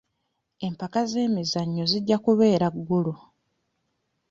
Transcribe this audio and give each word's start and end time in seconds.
Empaka 0.65 1.01
z'ebyemizannyo 1.09 1.83
zijja 1.91 2.17
kubeera 2.25 2.67
Gulu. 2.87 3.13